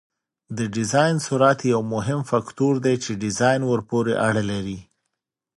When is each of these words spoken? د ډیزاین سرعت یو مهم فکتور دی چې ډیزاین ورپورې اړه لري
د 0.57 0.59
ډیزاین 0.75 1.15
سرعت 1.27 1.59
یو 1.73 1.81
مهم 1.93 2.19
فکتور 2.31 2.73
دی 2.85 2.95
چې 3.03 3.19
ډیزاین 3.23 3.61
ورپورې 3.65 4.13
اړه 4.27 4.43
لري 4.51 4.79